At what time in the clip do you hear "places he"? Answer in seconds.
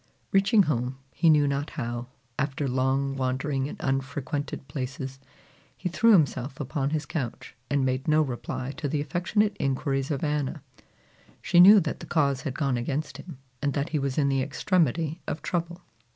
4.67-5.89